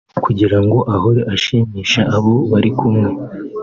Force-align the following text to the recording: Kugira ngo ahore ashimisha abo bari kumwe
Kugira 0.25 0.57
ngo 0.63 0.77
ahore 0.95 1.21
ashimisha 1.33 2.01
abo 2.15 2.33
bari 2.51 2.69
kumwe 2.77 3.09